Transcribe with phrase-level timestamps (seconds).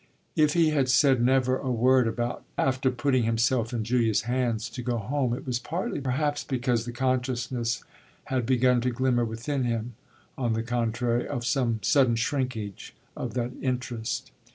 [0.35, 2.19] If he had said never a word
[2.57, 6.91] after putting himself in Julia's hands to go home it was partly perhaps because the
[6.91, 7.83] consciousness
[8.23, 9.93] had begun to glimmer within him,
[10.39, 14.31] on the contrary, of some sudden shrinkage of that interest.